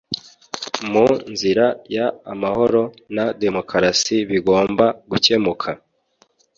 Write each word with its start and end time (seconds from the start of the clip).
mu 0.91 1.05
nzira 1.33 1.65
y 1.93 1.97
amahoro 2.33 2.83
na 3.15 3.25
demokarasi 3.43 4.15
bigomba 4.29 4.85
gucyemuka 5.09 5.69